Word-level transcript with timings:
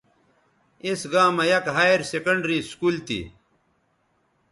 اِس 0.85 1.01
گاں 1.11 1.29
مہ 1.35 1.43
یک 1.51 1.65
ہائیر 1.75 2.01
سیکنڈری 2.11 2.57
سکول 2.71 2.95
تھی 3.05 3.21